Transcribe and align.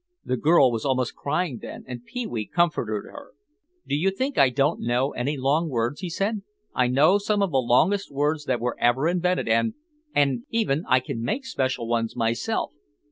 The 0.25 0.35
girl 0.35 0.71
was 0.71 0.83
almost 0.83 1.13
crying 1.13 1.59
then 1.61 1.83
and 1.85 2.03
Pee 2.03 2.25
wee 2.25 2.47
comforted 2.47 3.05
her. 3.11 3.33
"Do 3.85 3.93
you 3.95 4.09
think 4.09 4.35
I 4.35 4.49
don't 4.49 4.79
know 4.81 5.11
any 5.11 5.37
long 5.37 5.69
words?" 5.69 5.99
he 6.01 6.09
said. 6.09 6.41
"I 6.73 6.87
know 6.87 7.19
some 7.19 7.43
of 7.43 7.51
the 7.51 7.59
longest 7.59 8.09
words 8.11 8.45
that 8.45 8.59
were 8.59 8.75
ever 8.79 9.07
invented 9.07 9.47
and—and—even 9.47 10.85
I 10.89 11.01
can 11.01 11.21
make 11.21 11.45
special 11.45 11.87
ones 11.87 12.15
myself. 12.15 12.71